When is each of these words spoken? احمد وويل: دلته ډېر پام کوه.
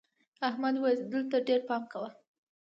احمد 0.47 0.75
وويل: 0.77 0.99
دلته 1.13 1.37
ډېر 1.47 1.61
پام 1.67 1.83
کوه. 1.91 2.09